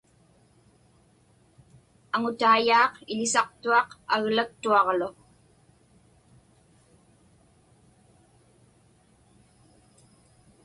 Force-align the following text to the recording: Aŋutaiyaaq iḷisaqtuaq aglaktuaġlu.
Aŋutaiyaaq 2.15 2.93
iḷisaqtuaq 3.11 3.89
aglaktuaġlu. 4.13 5.09